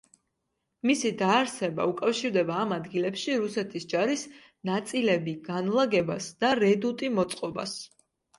მისი 0.91 1.09
დაარსება 1.17 1.83
უკავშირდება 1.91 2.55
ამ 2.61 2.73
ადგილებში 2.77 3.35
რუსეთის 3.43 3.85
ჯარის 3.93 4.25
ნაწილები 4.71 5.37
განლაგებას 5.51 6.33
და 6.43 6.53
რედუტი 6.63 7.13
მოწყობას. 7.21 7.79